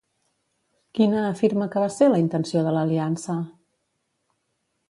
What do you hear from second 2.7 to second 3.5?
l'aliança?